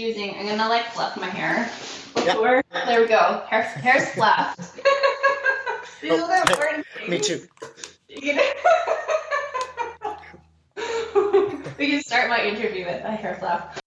[0.00, 0.34] using.
[0.34, 1.70] I'm gonna like fluff my hair
[2.14, 2.62] before.
[2.72, 2.86] Yep.
[2.86, 3.44] There we go.
[3.48, 4.58] Hair, hair's fluffed.
[6.00, 7.08] These oh, are the important things.
[7.10, 7.46] Me too.
[11.78, 13.78] we can start my interview with a hair fluff.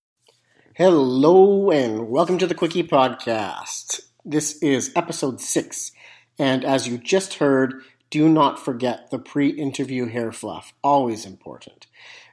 [0.76, 4.02] Hello and welcome to the Quickie Podcast.
[4.24, 5.92] This is episode six,
[6.38, 10.74] and as you just heard, do not forget the pre-interview hair fluff.
[10.84, 11.88] Always important.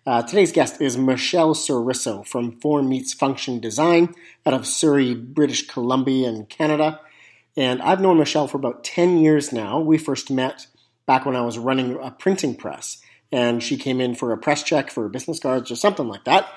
[0.07, 4.15] Uh, today's guest is Michelle Sourisseau from Form Meets Function Design
[4.47, 7.01] out of Surrey, British Columbia, in Canada.
[7.55, 9.79] And I've known Michelle for about 10 years now.
[9.79, 10.67] We first met
[11.05, 14.63] back when I was running a printing press, and she came in for a press
[14.63, 16.49] check for business cards or something like that.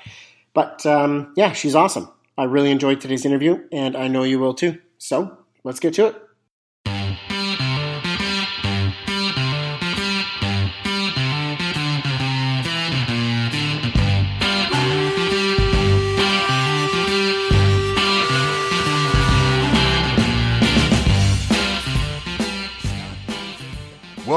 [0.54, 2.10] But um, yeah, she's awesome.
[2.38, 4.80] I really enjoyed today's interview, and I know you will too.
[4.98, 6.16] So let's get to it.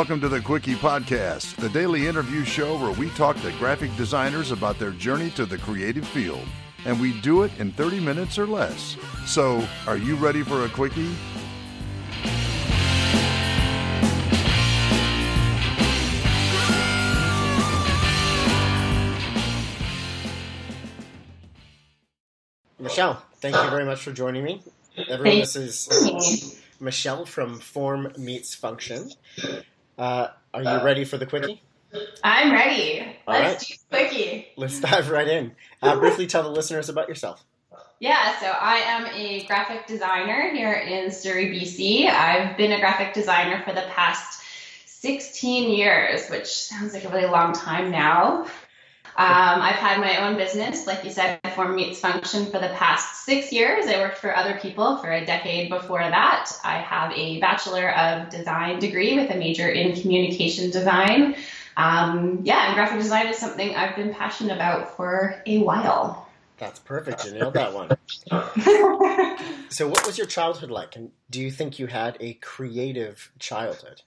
[0.07, 4.53] Welcome to the Quickie Podcast, the daily interview show where we talk to graphic designers
[4.53, 6.47] about their journey to the creative field.
[6.85, 8.97] And we do it in 30 minutes or less.
[9.27, 11.11] So, are you ready for a Quickie?
[22.79, 24.63] Michelle, thank you very much for joining me.
[25.09, 29.11] Everyone, this is Michelle from Form Meets Function.
[29.98, 31.62] Uh, are you ready for the quickie?
[32.22, 33.00] I'm ready.
[33.27, 33.78] All Let's right.
[33.78, 34.48] do quickie.
[34.56, 35.52] Let's dive right in.
[35.83, 37.44] Uh, briefly tell the listeners about yourself.
[37.98, 42.11] Yeah, so I am a graphic designer here in Surrey, BC.
[42.11, 44.42] I've been a graphic designer for the past
[44.84, 48.47] 16 years, which sounds like a really long time now.
[49.19, 53.25] Um, I've had my own business, like you said, Form Meets Function for the past
[53.25, 53.86] six years.
[53.86, 56.53] I worked for other people for a decade before that.
[56.62, 61.35] I have a Bachelor of Design degree with a major in communication design.
[61.79, 66.29] Um, yeah, and graphic design is something I've been passionate about for a while.
[66.58, 67.24] That's perfect.
[67.24, 67.89] You nailed that one.
[69.70, 70.95] so, what was your childhood like?
[70.95, 74.02] And do you think you had a creative childhood?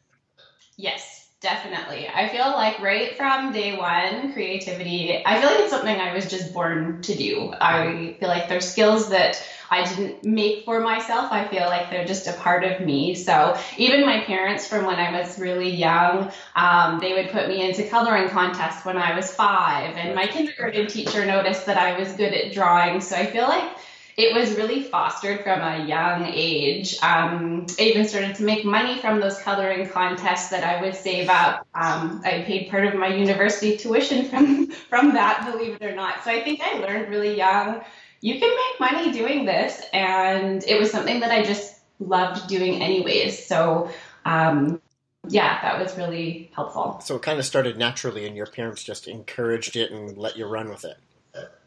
[0.78, 1.19] Yes.
[1.42, 2.06] Definitely.
[2.14, 6.30] I feel like right from day one, creativity, I feel like it's something I was
[6.30, 7.54] just born to do.
[7.62, 9.42] I feel like there's skills that
[9.72, 11.32] I didn't make for myself.
[11.32, 13.16] I feel like they're just a part of me.
[13.16, 17.62] So even my parents, from when I was really young, um, they would put me
[17.66, 19.96] into coloring contests when I was five.
[19.96, 23.00] And my kindergarten teacher noticed that I was good at drawing.
[23.00, 23.78] So I feel like
[24.18, 26.98] it was really fostered from a young age.
[27.02, 31.30] Um, I even started to make money from those coloring contests that I would save
[31.30, 31.66] up.
[31.74, 36.24] Um, I paid part of my university tuition from from that, believe it or not.
[36.24, 37.82] So I think I learned really young.
[38.22, 42.82] You can make money doing this, and it was something that I just loved doing
[42.82, 43.46] anyways.
[43.46, 43.90] So.
[44.26, 44.82] Um,
[45.28, 47.02] yeah, that was really helpful.
[47.04, 50.46] So it kind of started naturally, and your parents just encouraged it and let you
[50.46, 50.98] run with it.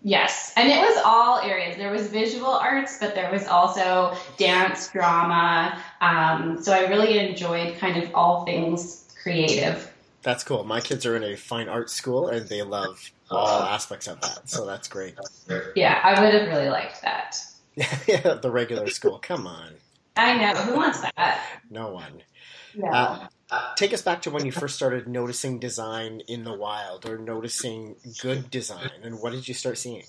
[0.04, 1.76] Yes, and it was all areas.
[1.76, 5.80] There was visual arts, but there was also dance, drama.
[6.00, 9.92] Um, so I really enjoyed kind of all things creative.
[10.22, 10.64] That's cool.
[10.64, 14.48] My kids are in a fine arts school, and they love all aspects of that.
[14.48, 15.14] So that's great.
[15.76, 17.36] Yeah, I would have really liked that.
[17.76, 19.18] yeah, the regular school.
[19.20, 19.72] Come on.
[20.16, 20.60] I know.
[20.60, 21.46] Who wants that?
[21.70, 22.22] No one.
[22.74, 22.92] Yeah.
[22.92, 23.28] Uh,
[23.76, 27.96] take us back to when you first started noticing design in the wild or noticing
[28.20, 30.02] good design and what did you start seeing?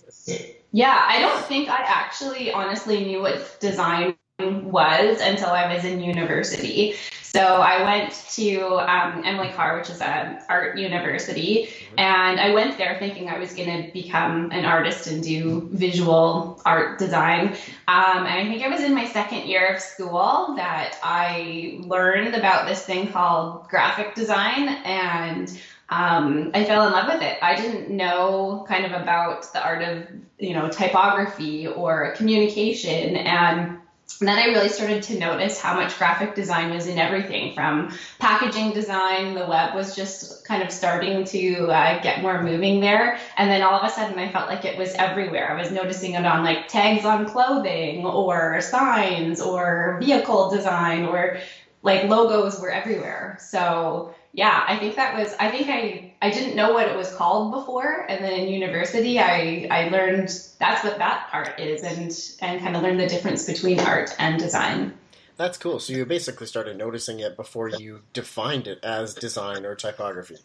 [0.71, 5.99] Yeah, I don't think I actually honestly knew what design was until I was in
[6.01, 6.95] university.
[7.21, 12.77] So I went to um, Emily Carr, which is an art university, and I went
[12.77, 17.49] there thinking I was going to become an artist and do visual art design.
[17.87, 22.35] Um, and I think I was in my second year of school that I learned
[22.35, 27.37] about this thing called graphic design and um, I fell in love with it.
[27.41, 30.07] I didn't know kind of about the art of,
[30.39, 33.15] you know, typography or communication.
[33.15, 33.79] And
[34.19, 37.91] and then I really started to notice how much graphic design was in everything from
[38.19, 39.33] packaging design.
[39.33, 43.17] The web was just kind of starting to uh, get more moving there.
[43.37, 45.51] And then all of a sudden, I felt like it was everywhere.
[45.51, 51.39] I was noticing it on like tags on clothing or signs or vehicle design or
[51.81, 53.37] like logos were everywhere.
[53.39, 57.13] So yeah, I think that was I think I I didn't know what it was
[57.13, 62.11] called before and then in university I I learned that's what that art is and
[62.41, 64.93] and kind of learned the difference between art and design.
[65.35, 65.79] That's cool.
[65.79, 70.37] So you basically started noticing it before you defined it as design or typography.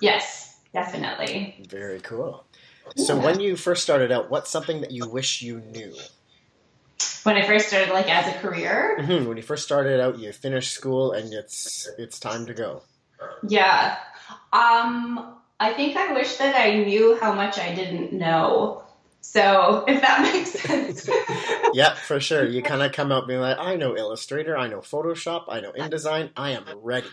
[0.00, 1.64] Yes, definitely.
[1.70, 2.44] Very cool.
[2.96, 5.94] So when you first started out, what's something that you wish you knew?
[7.22, 10.30] When I first started, like as a career, hmm When you first started out, you
[10.32, 12.82] finished school and it's it's time to go.
[13.48, 13.96] yeah.
[14.54, 18.84] Um, I think I wish that I knew how much I didn't know.
[19.20, 21.10] So if that makes sense.
[21.74, 22.46] Yeah, for sure.
[22.46, 25.72] You kind of come out being like, I know Illustrator, I know Photoshop, I know
[25.72, 27.08] InDesign, I am ready.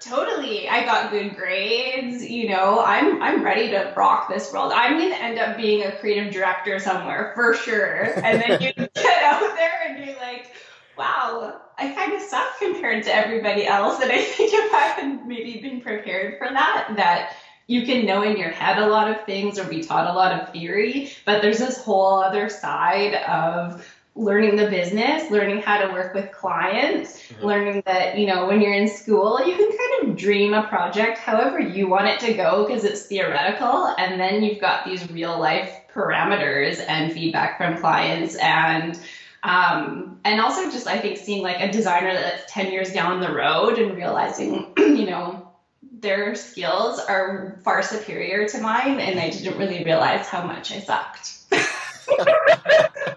[0.00, 0.68] Totally.
[0.68, 2.84] I got good grades, you know.
[2.84, 4.70] I'm I'm ready to rock this world.
[4.72, 8.04] I'm going to end up being a creative director somewhere for sure.
[8.16, 10.52] And then you get out there and you're like,
[10.96, 14.00] wow, I kind of suck compared to everybody else.
[14.00, 18.22] And I think if I had maybe been prepared for that, that you can know
[18.22, 21.42] in your head a lot of things or be taught a lot of theory, but
[21.42, 27.22] there's this whole other side of learning the business, learning how to work with clients,
[27.22, 27.42] Mhm.
[27.44, 31.18] learning that, you know, when you're in school, you can kind of dream a project
[31.18, 33.94] however you want it to go because it's theoretical.
[33.98, 38.98] And then you've got these real life parameters and feedback from clients and
[39.46, 43.32] um, and also just I think seeing like a designer that's 10 years down the
[43.32, 45.52] road and realizing, you know,
[46.00, 50.80] their skills are far superior to mine and I didn't really realize how much I
[50.80, 51.32] sucked.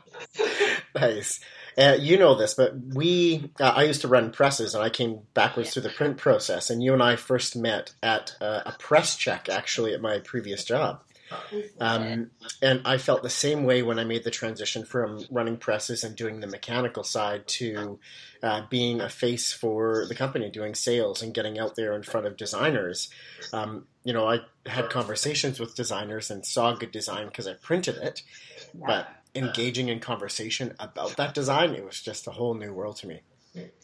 [0.95, 1.39] Nice.
[1.77, 5.21] Uh, you know this, but we, uh, I used to run presses and I came
[5.33, 6.69] backwards through the print process.
[6.69, 10.65] And you and I first met at uh, a press check, actually, at my previous
[10.65, 11.01] job.
[11.79, 12.31] Um,
[12.61, 16.15] and I felt the same way when I made the transition from running presses and
[16.15, 17.99] doing the mechanical side to
[18.43, 22.25] uh, being a face for the company, doing sales and getting out there in front
[22.25, 23.09] of designers.
[23.53, 27.97] Um, you know, I had conversations with designers and saw good design because I printed
[27.97, 28.23] it,
[28.73, 33.07] but engaging in conversation about that design, it was just a whole new world to
[33.07, 33.21] me.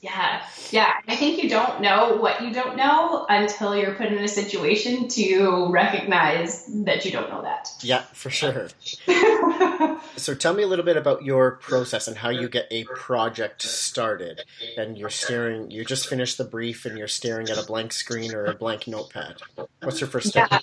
[0.02, 0.94] Yeah, yeah.
[1.08, 5.08] I think you don't know what you don't know until you're put in a situation
[5.10, 7.70] to recognize that you don't know that.
[7.82, 8.70] Yeah, for sure.
[10.18, 13.62] So tell me a little bit about your process and how you get a project
[13.62, 14.44] started.
[14.78, 18.34] And you're staring, you just finished the brief and you're staring at a blank screen
[18.34, 19.42] or a blank notepad.
[19.82, 20.50] What's your first step?
[20.52, 20.60] yeah.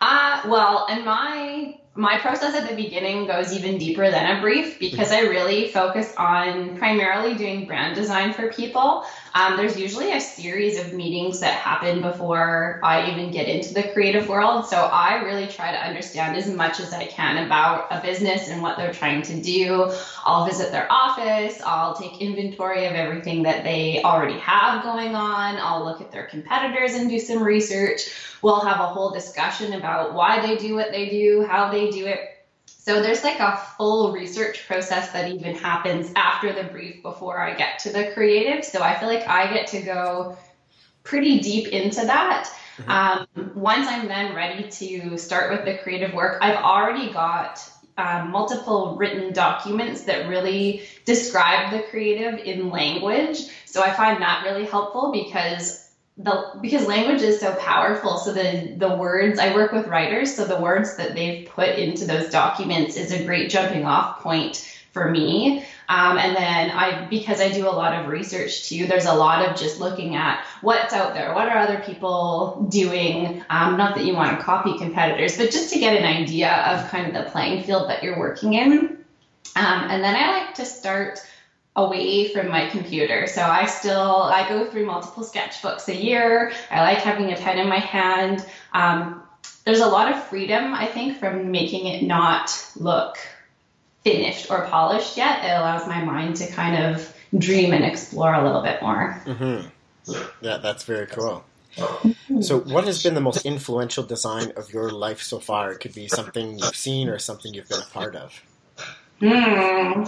[0.00, 4.78] Uh, well, in my my process at the beginning goes even deeper than a brief
[4.78, 9.04] because I really focus on primarily doing brand design for people.
[9.36, 13.82] Um, there's usually a series of meetings that happen before I even get into the
[13.82, 14.64] creative world.
[14.64, 18.62] So I really try to understand as much as I can about a business and
[18.62, 19.92] what they're trying to do.
[20.24, 21.60] I'll visit their office.
[21.66, 25.56] I'll take inventory of everything that they already have going on.
[25.58, 28.08] I'll look at their competitors and do some research.
[28.40, 32.06] We'll have a whole discussion about why they do what they do, how they do
[32.06, 32.35] it.
[32.86, 37.52] So there's like a full research process that even happens after the brief before I
[37.54, 38.64] get to the creative.
[38.64, 40.38] So I feel like I get to go
[41.02, 42.48] pretty deep into that.
[42.78, 42.88] Mhm.
[42.88, 47.60] Um, once I'm then ready to start with the creative work, I've already got
[47.98, 53.48] um, multiple written documents that really describe the creative in language.
[53.64, 55.85] So I find that really helpful because
[56.18, 58.16] the because language is so powerful.
[58.18, 62.06] So the the words I work with writers, so the words that they've put into
[62.06, 65.62] those documents is a great jumping off point for me.
[65.90, 69.46] Um, and then I, because I do a lot of research too, there's a lot
[69.46, 73.44] of just looking at what's out there, what are other people doing.
[73.50, 76.90] Um, not that you want to copy competitors, but just to get an idea of
[76.90, 79.04] kind of the playing field that you're working in.
[79.54, 81.20] Um, and then I like to start
[81.76, 83.26] away from my computer.
[83.26, 86.52] So I still I go through multiple sketchbooks a year.
[86.70, 88.44] I like having a pen in my hand.
[88.72, 89.22] Um,
[89.64, 93.18] there's a lot of freedom, I think, from making it not look
[94.02, 95.44] finished or polished yet.
[95.44, 99.20] It allows my mind to kind of dream and explore a little bit more.
[99.26, 100.14] Mm-hmm.
[100.40, 101.44] Yeah, that's very cool.
[102.40, 105.72] So, what has been the most influential design of your life so far?
[105.72, 108.40] It could be something you've seen or something you've been a part of.
[109.20, 110.04] Hmm.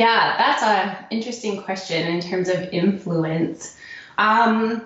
[0.00, 3.76] Yeah, that's an interesting question in terms of influence.
[4.16, 4.80] Um,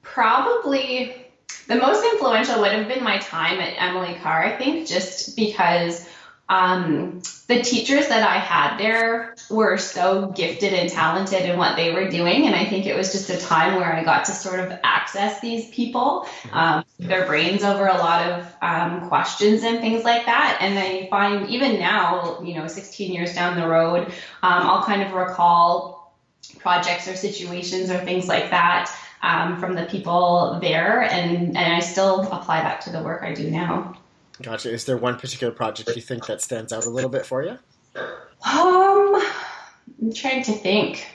[0.00, 1.26] probably
[1.68, 6.08] the most influential would have been my time at Emily Carr, I think, just because
[6.48, 11.92] um, the teachers that I had there were so gifted and talented in what they
[11.92, 12.46] were doing.
[12.46, 15.40] And I think it was just a time where I got to sort of access
[15.40, 20.58] these people, um, their brains over a lot of um, questions and things like that.
[20.60, 25.02] And I find even now, you know, 16 years down the road, um, I'll kind
[25.02, 26.14] of recall
[26.58, 31.02] projects or situations or things like that um, from the people there.
[31.02, 33.96] And, and I still apply that to the work I do now.
[34.42, 34.70] Gotcha.
[34.70, 37.58] Is there one particular project you think that stands out a little bit for you?
[37.96, 39.22] Um,
[40.02, 41.06] I'm trying to think.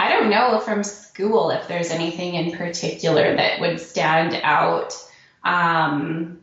[0.00, 4.94] I don't know from school if there's anything in particular that would stand out.
[5.44, 6.40] Um,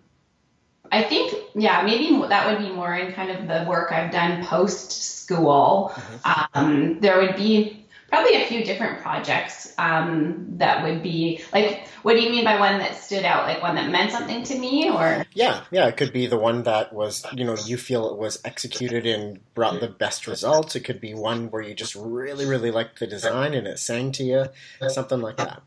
[0.91, 4.45] I think, yeah, maybe that would be more in kind of the work I've done
[4.45, 5.91] post school.
[5.93, 6.57] Mm-hmm.
[6.57, 12.13] Um, there would be probably a few different projects um, that would be like what
[12.13, 13.45] do you mean by one that stood out?
[13.45, 15.25] Like one that meant something to me or?
[15.33, 18.39] Yeah yeah it could be the one that was you know you feel it was
[18.43, 20.75] executed and brought the best results.
[20.75, 24.11] It could be one where you just really really liked the design and it sang
[24.13, 24.45] to you
[24.87, 25.61] something like that.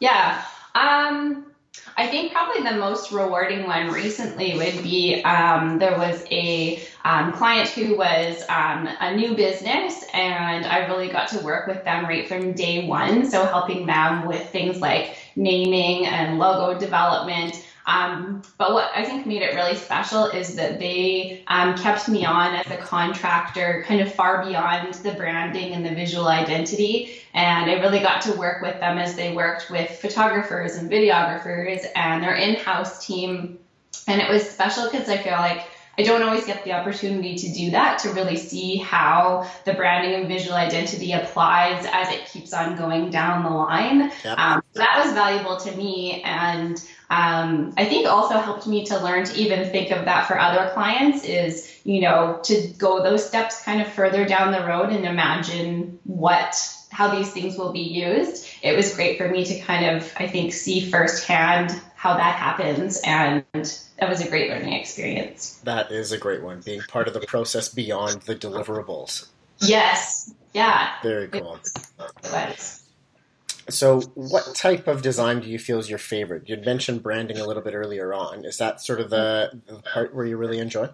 [0.00, 1.46] Yeah um
[1.96, 7.32] I think probably the most rewarding one recently would be um, there was a um,
[7.32, 12.04] client who was um, a new business, and I really got to work with them
[12.06, 13.28] right from day one.
[13.30, 17.63] So, helping them with things like naming and logo development.
[17.86, 22.24] Um, but what I think made it really special is that they um, kept me
[22.24, 27.20] on as a contractor, kind of far beyond the branding and the visual identity.
[27.34, 31.84] And I really got to work with them as they worked with photographers and videographers
[31.94, 33.58] and their in house team.
[34.08, 37.52] And it was special because I feel like I don't always get the opportunity to
[37.52, 42.52] do that, to really see how the branding and visual identity applies as it keeps
[42.52, 44.10] on going down the line.
[44.24, 44.38] Yep.
[44.38, 46.22] Um, so that was valuable to me.
[46.22, 50.38] And um, I think also helped me to learn to even think of that for
[50.38, 54.90] other clients is, you know, to go those steps kind of further down the road
[54.90, 56.56] and imagine what
[56.90, 58.48] how these things will be used.
[58.62, 63.00] It was great for me to kind of, I think, see firsthand how that happens.
[63.04, 65.60] And that was a great learning experience.
[65.64, 69.26] That is a great one, being part of the process beyond the deliverables.
[69.58, 70.32] Yes.
[70.52, 70.92] Yeah.
[71.02, 71.58] Very cool.
[73.68, 76.48] So, what type of design do you feel is your favorite?
[76.48, 78.44] You'd mentioned branding a little bit earlier on.
[78.44, 80.90] Is that sort of the, the part where you really enjoy?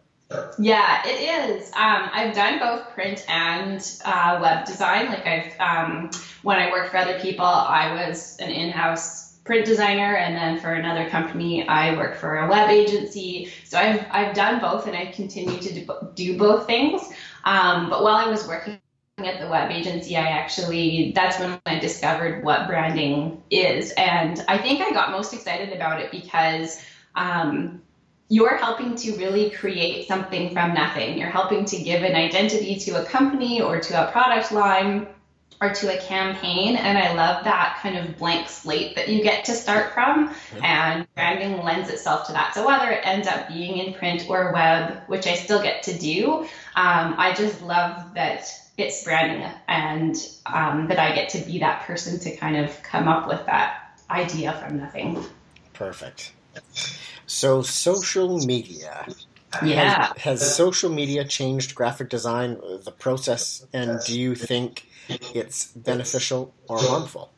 [0.58, 1.68] Yeah, it is.
[1.72, 5.06] Um, I've done both print and uh, web design.
[5.06, 6.10] Like I've, um,
[6.42, 10.72] when I worked for other people, I was an in-house print designer, and then for
[10.72, 13.50] another company, I worked for a web agency.
[13.64, 17.02] So I've I've done both, and I continue to do, both things.
[17.44, 18.78] Um, but while I was working
[19.26, 24.58] at the web agency, I actually that's when I discovered what branding is, and I
[24.58, 26.82] think I got most excited about it because.
[27.14, 27.82] Um,
[28.32, 31.18] you're helping to really create something from nothing.
[31.18, 35.08] You're helping to give an identity to a company or to a product line
[35.60, 36.76] or to a campaign.
[36.76, 40.34] And I love that kind of blank slate that you get to start from.
[40.62, 42.54] And branding lends itself to that.
[42.54, 45.98] So whether it ends up being in print or web, which I still get to
[45.98, 46.42] do,
[46.76, 48.48] um, I just love that
[48.80, 53.08] it's branding and um, that I get to be that person to kind of come
[53.08, 55.24] up with that idea from nothing.
[55.72, 56.32] Perfect.
[57.26, 59.06] So, social media.
[59.64, 60.12] Yeah.
[60.16, 64.86] Has, has, social media changed graphic design, the process, and do you think
[65.34, 67.32] it's beneficial or harmful?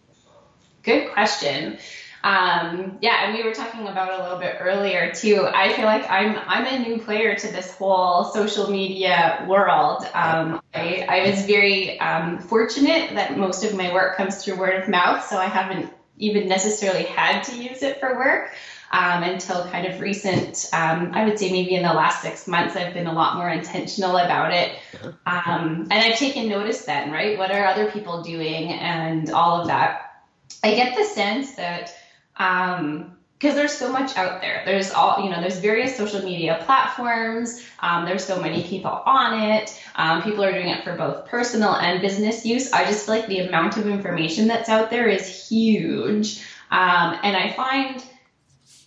[0.83, 1.79] Good question.
[2.25, 5.45] Um, yeah, and we were talking about a little bit earlier too.
[5.53, 10.05] I feel like I'm I'm a new player to this whole social media world.
[10.15, 14.83] Um, I, I was very um, fortunate that most of my work comes through word
[14.83, 18.53] of mouth, so I haven't even necessarily had to use it for work
[18.93, 20.69] um, until kind of recent.
[20.73, 23.49] Um, I would say maybe in the last six months, I've been a lot more
[23.49, 24.79] intentional about it.
[25.27, 27.37] Um, and I've taken notice then, right?
[27.39, 30.23] What are other people doing and all of that.
[30.63, 31.93] I get the sense that
[32.35, 34.63] because um, there's so much out there.
[34.65, 37.65] There's all, you know, there's various social media platforms.
[37.81, 39.83] Um, there's so many people on it.
[39.97, 42.73] Um, people are doing it for both personal and business use.
[42.73, 46.43] I just feel like the amount of information that's out there is huge.
[46.71, 48.03] Um, and I find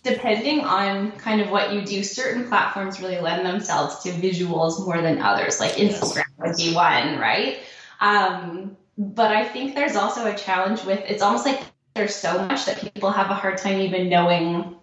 [0.06, 5.02] depending on kind of what you do, certain platforms really lend themselves to visuals more
[5.02, 7.58] than others, like Instagram would be one, right?
[8.00, 11.60] Um, but I think there's also a challenge with it's almost like
[11.96, 14.76] there's so much that people have a hard time even knowing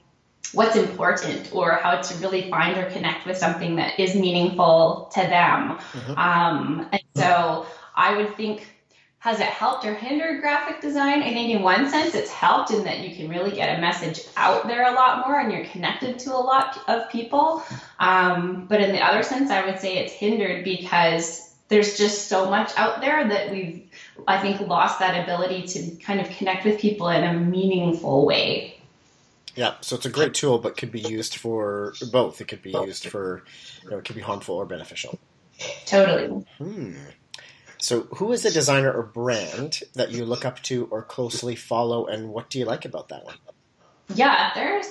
[0.52, 5.22] what's important or how to really find or connect with something that is meaningful to
[5.22, 5.78] them.
[5.78, 6.18] Mm-hmm.
[6.18, 7.66] Um, and so
[7.96, 8.68] I would think
[9.20, 11.24] has it helped or hindered graphic design?
[11.24, 14.20] I think in one sense it's helped in that you can really get a message
[14.36, 17.64] out there a lot more and you're connected to a lot of people.
[18.02, 22.50] Um, but in the other sense, I would say it's hindered because there's just so
[22.50, 23.90] much out there that we've,
[24.28, 28.80] I think, lost that ability to kind of connect with people in a meaningful way.
[29.56, 32.42] Yeah, so it's a great tool, but could be used for both.
[32.42, 33.44] It could be used for,
[33.84, 35.20] you know, it could be harmful or beneficial.
[35.86, 36.46] Totally.
[36.58, 36.96] Hmm.
[37.78, 42.08] So, who is a designer or brand that you look up to or closely follow,
[42.08, 43.36] and what do you like about that one?
[44.16, 44.88] Yeah, there's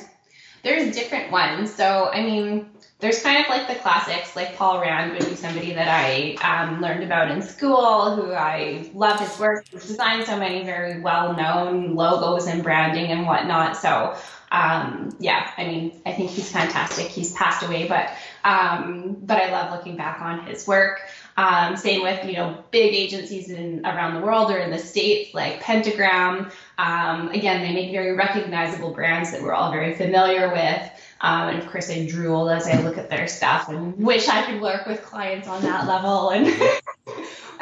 [0.63, 1.73] there's different ones.
[1.75, 5.73] So, I mean, there's kind of like the classics, like Paul Rand would be somebody
[5.75, 9.67] that I um, learned about in school, who I love his work.
[9.69, 13.77] He's designed so many very well known logos and branding and whatnot.
[13.77, 14.17] So,
[14.53, 17.07] um, yeah, I mean, I think he's fantastic.
[17.07, 18.11] He's passed away, but
[18.45, 21.01] um, but I love looking back on his work.
[21.39, 25.33] Um, same with you know big agencies in around the world or in the states
[25.33, 26.53] like Pentagram.
[26.79, 30.91] Um, again, they make very recognizable brands that we're all very familiar with.
[31.21, 34.45] Um, and of course, I drool as I look at their stuff and wish I
[34.45, 36.47] could work with clients on that level and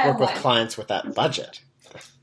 [0.05, 1.61] work with clients with that budget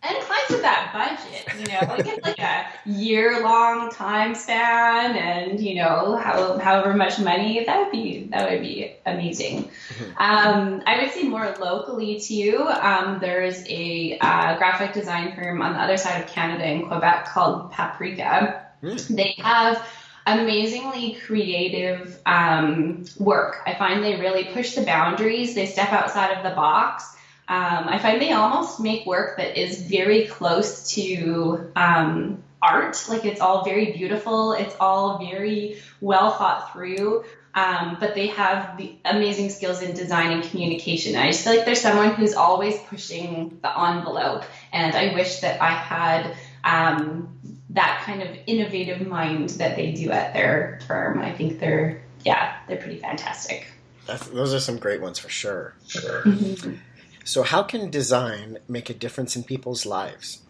[0.03, 5.15] and clients with that budget, you know, like it's like a year long time span
[5.15, 9.63] and, you know, how, however much money, that would be, that would be amazing.
[9.63, 10.11] Mm-hmm.
[10.17, 15.73] Um, I would say more locally too, um, there's a uh, graphic design firm on
[15.73, 18.65] the other side of Canada in Quebec called Paprika.
[18.81, 19.07] Mm.
[19.15, 19.85] They have
[20.27, 23.63] amazingly creative um, work.
[23.65, 25.55] I find they really push the boundaries.
[25.55, 27.16] They step outside of the box
[27.49, 33.05] um, I find they almost make work that is very close to um, art.
[33.07, 37.23] Like it's all very beautiful, it's all very well thought through.
[37.55, 41.15] Um, but they have the amazing skills in design and communication.
[41.15, 45.59] I just feel like there's someone who's always pushing the envelope, and I wish that
[45.59, 47.35] I had um,
[47.71, 51.19] that kind of innovative mind that they do at their firm.
[51.19, 53.65] I think they're yeah, they're pretty fantastic.
[54.05, 55.73] That's, those are some great ones for sure.
[55.93, 56.75] Mm-hmm.
[57.27, 60.41] So, how can design make a difference in people's lives?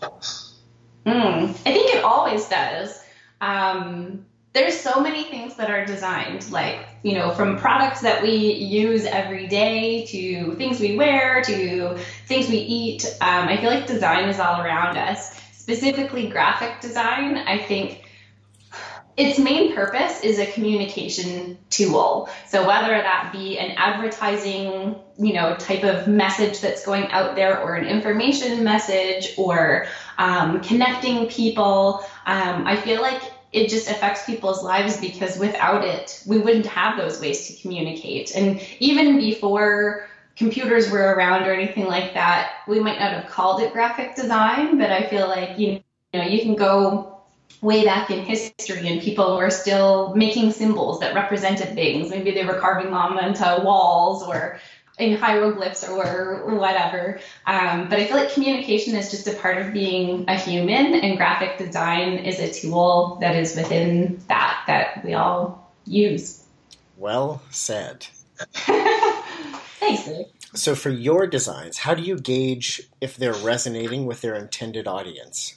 [1.07, 3.03] Mm, I think it always does.
[3.41, 8.35] Um, there's so many things that are designed, like, you know, from products that we
[8.35, 13.05] use every day to things we wear to things we eat.
[13.21, 15.35] Um, I feel like design is all around us.
[15.53, 18.03] Specifically, graphic design, I think
[19.17, 22.29] its main purpose is a communication tool.
[22.47, 27.59] So whether that be an advertising, you know, type of message that's going out there,
[27.59, 29.87] or an information message, or
[30.19, 33.21] um, connecting people, um, I feel like
[33.51, 38.35] it just affects people's lives because without it, we wouldn't have those ways to communicate.
[38.35, 43.61] And even before computers were around or anything like that, we might not have called
[43.61, 45.81] it graphic design, but I feel like you
[46.13, 47.16] know you can go
[47.61, 52.09] way back in history and people were still making symbols that represented things.
[52.09, 54.59] Maybe they were carving them into walls or
[54.97, 57.19] in hieroglyphs or whatever.
[57.45, 61.17] Um, but I feel like communication is just a part of being a human, and
[61.17, 66.43] graphic design is a tool that is within that that we all use.
[66.97, 68.07] Well said.
[68.53, 70.09] Thanks.
[70.55, 75.55] So, for your designs, how do you gauge if they're resonating with their intended audience?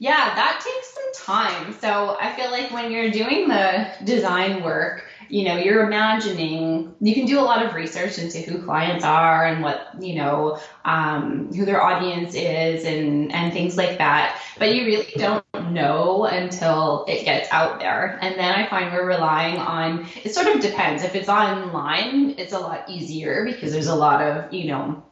[0.00, 1.72] Yeah, that takes some time.
[1.80, 7.14] So I feel like when you're doing the design work, you know, you're imagining, you
[7.14, 11.52] can do a lot of research into who clients are and what, you know, um,
[11.52, 14.40] who their audience is and, and things like that.
[14.58, 18.18] But you really don't know until it gets out there.
[18.22, 21.02] And then I find we're relying on, it sort of depends.
[21.02, 25.02] If it's online, it's a lot easier because there's a lot of, you know,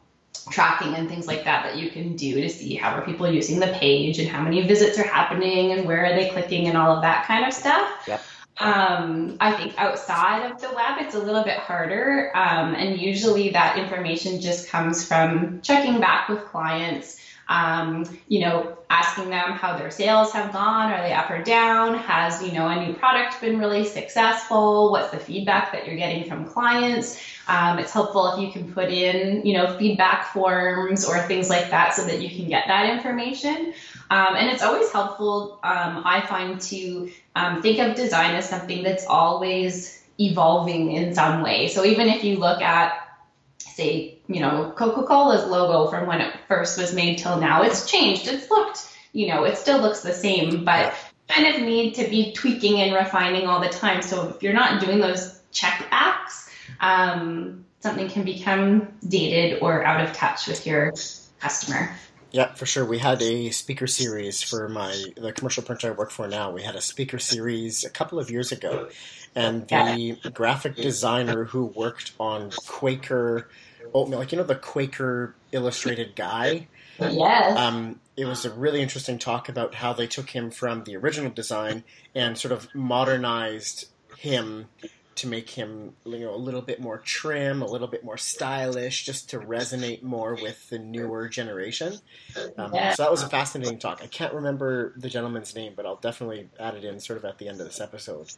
[0.49, 3.59] tracking and things like that that you can do to see how are people using
[3.59, 6.95] the page and how many visits are happening and where are they clicking and all
[6.95, 8.03] of that kind of stuff.
[8.07, 8.21] Yep.
[8.59, 12.31] Um, I think outside of the web, it's a little bit harder.
[12.35, 18.77] Um, and usually that information just comes from checking back with clients, um, you know,
[18.89, 20.91] asking them how their sales have gone.
[20.91, 21.97] Are they up or down?
[21.99, 24.91] Has, you know, a new product been really successful?
[24.91, 27.21] What's the feedback that you're getting from clients?
[27.47, 31.69] Um, it's helpful if you can put in, you know, feedback forms or things like
[31.69, 33.73] that so that you can get that information.
[34.09, 38.83] Um, and it's always helpful, um, I find, to um, think of design as something
[38.83, 41.67] that's always evolving in some way.
[41.67, 43.07] So even if you look at
[43.77, 48.27] say, you know, Coca-Cola's logo from when it first was made till now, it's changed.
[48.27, 48.79] It's looked,
[49.13, 50.93] you know, it still looks the same, but
[51.29, 54.01] kind of need to be tweaking and refining all the time.
[54.01, 60.13] So if you're not doing those checkbacks, um, something can become dated or out of
[60.13, 60.93] touch with your
[61.39, 61.95] customer.
[62.31, 62.85] Yeah, for sure.
[62.85, 66.51] We had a speaker series for my the commercial printer I work for now.
[66.51, 68.89] We had a speaker series a couple of years ago,
[69.35, 73.49] and the graphic designer who worked on Quaker
[73.93, 76.67] oatmeal, like you know the Quaker illustrated guy.
[76.99, 77.57] Yes.
[77.57, 81.29] Um, it was a really interesting talk about how they took him from the original
[81.29, 81.83] design
[82.15, 83.87] and sort of modernized
[84.17, 84.65] him
[85.17, 89.05] to make him you know a little bit more trim, a little bit more stylish,
[89.05, 91.93] just to resonate more with the newer generation.
[92.57, 92.93] Um, yeah.
[92.93, 94.01] So that was a fascinating talk.
[94.03, 97.37] I can't remember the gentleman's name, but I'll definitely add it in sort of at
[97.37, 98.31] the end of this episode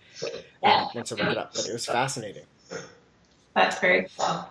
[0.64, 0.88] yeah.
[0.94, 1.54] once I look it up.
[1.54, 2.46] But it was fascinating.
[3.56, 4.46] That's very cool.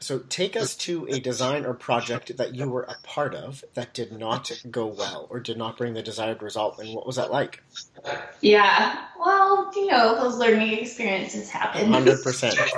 [0.00, 3.92] So take us to a design or project that you were a part of that
[3.92, 7.30] did not go well or did not bring the desired result, and what was that
[7.30, 7.62] like?
[8.40, 11.92] Yeah, well, you know, those learning experiences happen.
[11.92, 12.58] Hundred percent.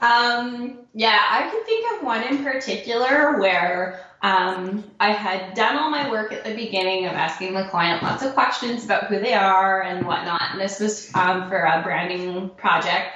[0.00, 5.90] Um, yeah, I can think of one in particular where um, I had done all
[5.90, 9.34] my work at the beginning of asking the client lots of questions about who they
[9.34, 10.42] are and whatnot.
[10.52, 13.10] And this was um, for a branding project.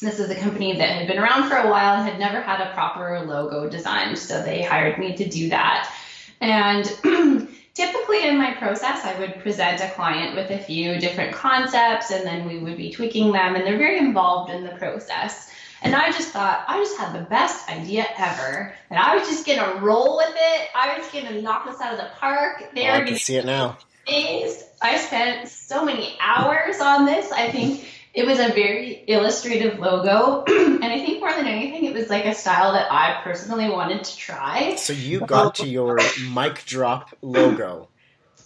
[0.00, 2.60] This is a company that had been around for a while and had never had
[2.60, 5.94] a proper logo designed, so they hired me to do that.
[6.40, 6.84] And
[7.74, 12.24] typically in my process, I would present a client with a few different concepts and
[12.26, 15.50] then we would be tweaking them, and they're very involved in the process.
[15.82, 19.46] And I just thought I just had the best idea ever, and I was just
[19.46, 20.68] gonna roll with it.
[20.74, 22.70] I was gonna knock this out of the park.
[22.74, 23.78] They Oh, I can see it now.
[24.06, 24.64] amazed.
[24.82, 27.32] I spent so many hours on this.
[27.32, 27.86] I think
[28.20, 32.26] it was a very illustrative logo, and I think more than anything, it was like
[32.26, 34.74] a style that I personally wanted to try.
[34.76, 35.98] So you got to your
[36.30, 37.88] mic drop logo,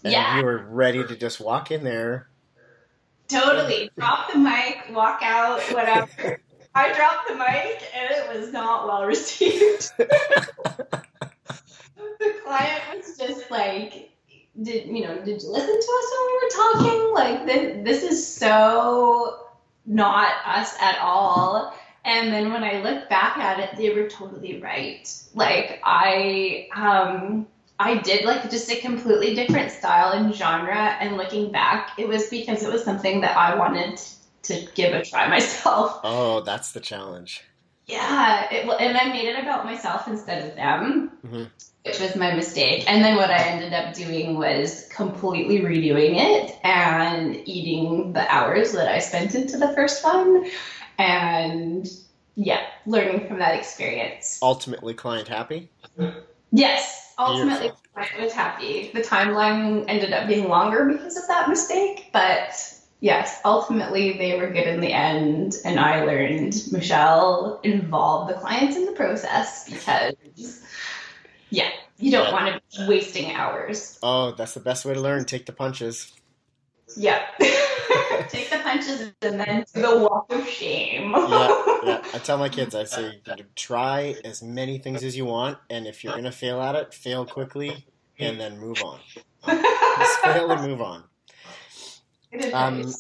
[0.04, 0.38] and Yeah.
[0.38, 2.28] you were ready to just walk in there.
[3.26, 3.90] Totally.
[3.98, 6.40] Drop the mic, walk out, whatever.
[6.76, 9.90] I dropped the mic and it was not well received.
[9.96, 10.08] the
[12.44, 14.10] client was just like,
[14.60, 17.14] did you know, did you listen to us when we were talking?
[17.14, 19.43] Like this, this is so
[19.86, 21.74] not us at all.
[22.04, 25.10] And then when I look back at it, they were totally right.
[25.34, 27.46] Like I um
[27.78, 32.28] I did like just a completely different style and genre and looking back, it was
[32.28, 34.00] because it was something that I wanted
[34.44, 36.00] to give a try myself.
[36.04, 37.42] Oh, that's the challenge.
[37.86, 41.50] Yeah, it, and I made it about myself instead of them, Mhm.
[41.84, 42.90] which was my mistake.
[42.90, 48.72] And then what I ended up doing was completely redoing it and eating the hours
[48.72, 50.46] that I spent into the first one,
[50.98, 51.86] and
[52.36, 54.38] yeah, learning from that experience.
[54.42, 55.68] Ultimately, client happy.
[56.52, 58.20] Yes, ultimately, Beautiful.
[58.20, 58.90] I was happy.
[58.92, 64.48] The timeline ended up being longer because of that mistake, but yes, ultimately they were
[64.48, 70.14] good in the end, and I learned Michelle involved the clients in the process because,
[71.54, 73.98] yeah, you don't want to be wasting hours.
[74.02, 75.24] Oh, that's the best way to learn.
[75.24, 76.12] Take the punches.
[76.96, 77.24] Yeah.
[78.28, 81.12] Take the punches and then do the walk of shame.
[81.12, 82.04] Yeah, yeah.
[82.14, 83.20] I tell my kids, I say,
[83.54, 87.24] try as many things as you want, and if you're gonna fail at it, fail
[87.24, 87.86] quickly,
[88.18, 88.98] and then move on.
[89.46, 91.04] Just fail and move on.
[92.52, 92.92] Um.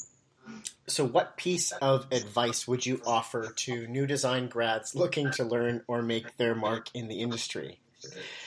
[0.86, 5.82] So, what piece of advice would you offer to new design grads looking to learn
[5.88, 7.80] or make their mark in the industry?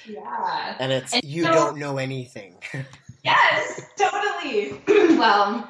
[0.08, 0.76] Yeah.
[0.80, 2.56] And it's And you so- don't know anything.
[3.24, 4.80] Yes, totally.
[5.18, 5.68] well,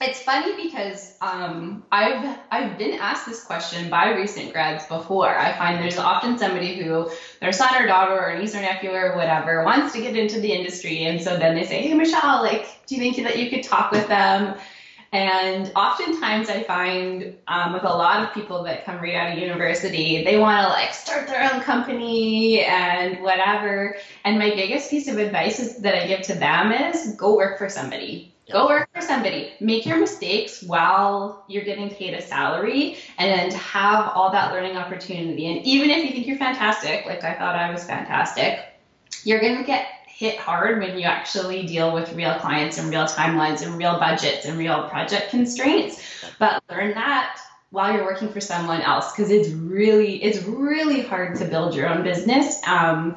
[0.00, 5.28] it's funny because um, I've I've been asked this question by recent grads before.
[5.28, 9.16] I find there's often somebody who their son or daughter or niece or nephew or
[9.16, 12.66] whatever wants to get into the industry, and so then they say, "Hey, Michelle, like,
[12.86, 14.56] do you think that you could talk with them?"
[15.14, 19.38] And oftentimes I find um, with a lot of people that come right out of
[19.38, 23.96] university, they want to like start their own company and whatever.
[24.24, 27.58] And my biggest piece of advice is, that I give to them is go work
[27.58, 28.34] for somebody.
[28.50, 29.52] Go work for somebody.
[29.60, 35.46] Make your mistakes while you're getting paid a salary and have all that learning opportunity.
[35.46, 38.58] And even if you think you're fantastic, like I thought I was fantastic,
[39.22, 43.04] you're going to get hit hard when you actually deal with real clients and real
[43.04, 46.00] timelines and real budgets and real project constraints.
[46.38, 51.34] But learn that while you're working for someone else because it's really it's really hard
[51.36, 53.16] to build your own business um,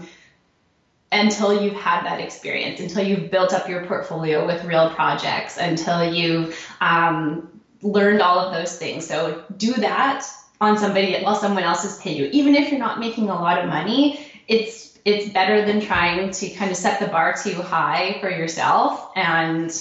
[1.11, 6.11] until you've had that experience, until you've built up your portfolio with real projects, until
[6.11, 9.05] you've um, learned all of those things.
[9.05, 10.25] So do that
[10.59, 13.59] on somebody while someone else is paying you, even if you're not making a lot
[13.59, 14.25] of money.
[14.47, 19.09] It's it's better than trying to kind of set the bar too high for yourself
[19.15, 19.71] and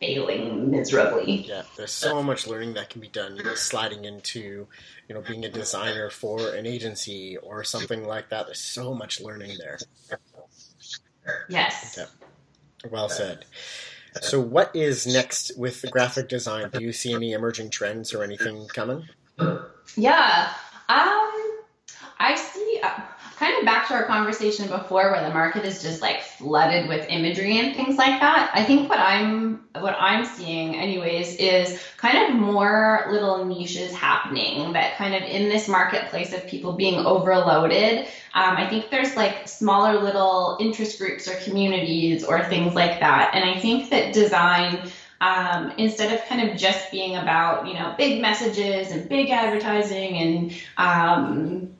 [0.00, 1.46] failing miserably.
[1.48, 3.36] Yeah, there's so much learning that can be done.
[3.36, 4.68] You know, sliding into,
[5.08, 8.44] you know, being a designer for an agency or something like that.
[8.44, 9.78] There's so much learning there.
[11.48, 11.94] Yes.
[11.96, 12.92] Yep.
[12.92, 13.46] Well said.
[14.20, 16.68] So, what is next with the graphic design?
[16.68, 19.08] Do you see any emerging trends or anything coming?
[19.96, 20.52] Yeah.
[20.90, 21.32] Um,
[22.18, 22.80] I see.
[22.82, 23.00] Uh,
[23.38, 27.06] kind of back to our conversation before, where the market is just like flooded with
[27.10, 28.50] imagery and things like that.
[28.54, 34.72] I think what I'm what I'm seeing, anyways, is kind of more little niches happening.
[34.72, 38.06] That kind of in this marketplace of people being overloaded.
[38.34, 43.32] Um, I think there's like smaller little interest groups or communities or things like that,
[43.34, 47.94] and I think that design um, instead of kind of just being about you know
[47.98, 51.75] big messages and big advertising and um,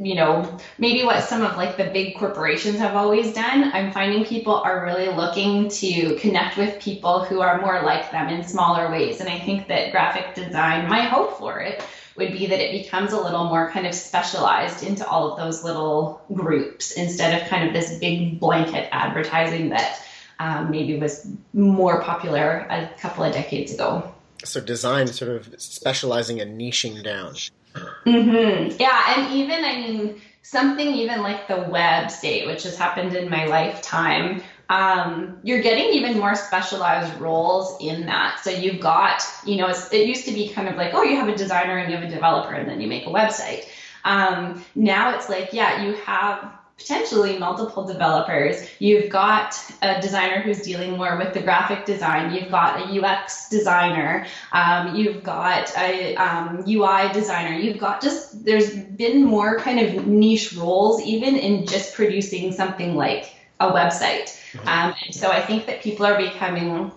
[0.00, 4.24] you know maybe what some of like the big corporations have always done i'm finding
[4.24, 8.90] people are really looking to connect with people who are more like them in smaller
[8.90, 11.82] ways and i think that graphic design my hope for it
[12.16, 15.62] would be that it becomes a little more kind of specialized into all of those
[15.62, 20.02] little groups instead of kind of this big blanket advertising that
[20.38, 24.12] um, maybe was more popular a couple of decades ago.
[24.44, 27.34] So design sort of specializing and niching down.
[27.74, 28.76] Mm-hmm.
[28.80, 33.28] Yeah, and even I mean something even like the web state, which has happened in
[33.28, 34.42] my lifetime.
[34.68, 38.40] Um, you're getting even more specialized roles in that.
[38.42, 41.28] So you've got, you know, it used to be kind of like, oh, you have
[41.28, 43.64] a designer and you have a developer, and then you make a website.
[44.04, 48.68] Um, now it's like, yeah, you have potentially multiple developers.
[48.78, 52.34] You've got a designer who's dealing more with the graphic design.
[52.34, 54.26] You've got a UX designer.
[54.52, 57.54] Um, you've got a um, UI designer.
[57.56, 62.96] You've got just, there's been more kind of niche roles, even in just producing something
[62.96, 64.34] like a website.
[64.52, 64.68] Mm-hmm.
[64.68, 66.90] Um, and so I think that people are becoming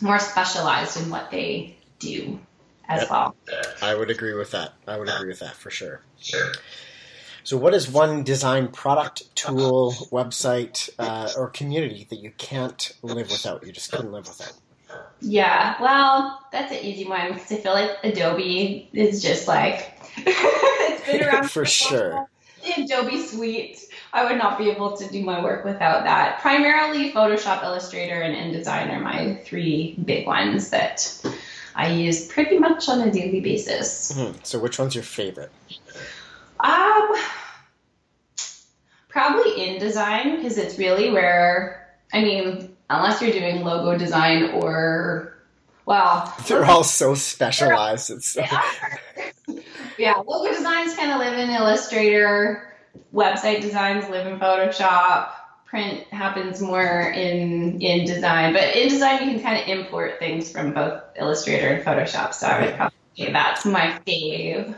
[0.00, 2.38] more specialized in what they do
[2.88, 3.10] as yep.
[3.10, 3.36] well.
[3.80, 4.72] I would agree with that.
[4.88, 6.02] I would agree with that for sure.
[6.18, 6.52] Sure.
[7.44, 13.30] So, what is one design product, tool, website, uh, or community that you can't live
[13.30, 13.66] without?
[13.66, 14.52] You just couldn't live without.
[15.20, 21.06] Yeah, well, that's an easy one because I feel like Adobe is just like it's
[21.06, 22.28] been around for, for sure.
[22.64, 23.80] The Adobe Suite,
[24.12, 26.40] I would not be able to do my work without that.
[26.40, 31.24] Primarily, Photoshop, Illustrator, and InDesign are my three big ones that
[31.74, 34.12] I use pretty much on a daily basis.
[34.12, 34.40] Mm-hmm.
[34.42, 35.50] So, which one's your favorite?
[36.64, 37.16] Um,
[39.08, 41.80] probably InDesign because it's really where
[42.12, 45.36] I mean, unless you're doing logo design or
[45.86, 48.10] well, they're all so specialized.
[48.10, 48.44] It's so...
[49.98, 52.74] yeah, logo designs kind of live in Illustrator.
[53.14, 55.30] Website designs live in Photoshop.
[55.66, 61.00] Print happens more in InDesign but InDesign you can kind of import things from both
[61.16, 62.34] Illustrator and Photoshop.
[62.34, 64.74] So I would probably say that's my fave.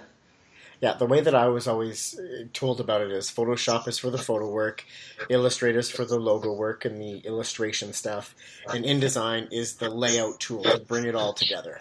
[0.83, 4.11] Yeah, the way that I was always uh, told about it is Photoshop is for
[4.11, 4.85] the photo work,
[5.29, 8.35] Illustrator is for the logo work and the illustration stuff,
[8.66, 11.79] and InDesign is the layout tool to bring it all together.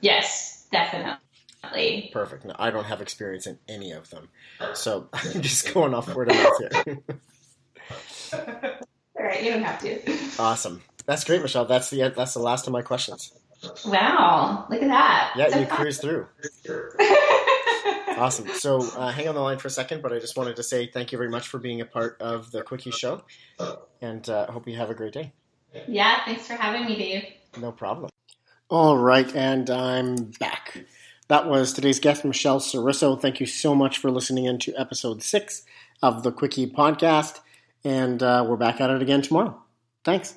[0.00, 2.10] Yes, definitely.
[2.12, 2.46] Perfect.
[2.58, 4.28] I don't have experience in any of them,
[4.74, 6.98] so I'm just going off word of mouth here.
[8.32, 10.42] all right, you don't have to.
[10.42, 10.82] Awesome.
[11.06, 11.66] That's great, Michelle.
[11.66, 13.32] That's the that's the last of my questions.
[13.86, 15.34] Wow, look at that.
[15.36, 16.26] Yeah, you cruised through.
[18.16, 18.48] Awesome.
[18.48, 20.86] So uh, hang on the line for a second, but I just wanted to say
[20.86, 23.22] thank you very much for being a part of the Quickie Show,
[24.00, 25.32] and uh, hope you have a great day.
[25.88, 27.24] Yeah, thanks for having me, Dave.
[27.60, 28.10] No problem.
[28.70, 30.84] All right, and I'm back.
[31.28, 33.20] That was today's guest, Michelle Sourisseau.
[33.20, 35.62] Thank you so much for listening in to episode six
[36.02, 37.40] of the Quickie Podcast,
[37.84, 39.60] and uh, we're back at it again tomorrow.
[40.04, 40.34] Thanks.